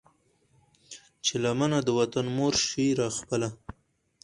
[1.25, 3.49] چې لمنه د وطن مور شي را خپله